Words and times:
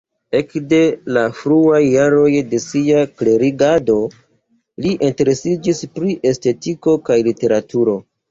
Ekde 0.37 0.77
la 1.17 1.23
fruaj 1.39 1.81
jaroj 1.87 2.31
de 2.53 2.61
sia 2.63 3.03
klerigado 3.19 3.97
li 4.85 4.95
interesiĝis 5.09 5.83
pri 5.99 6.15
estetiko 6.31 6.97
kaj 7.11 7.19
literaturo. 7.31 7.97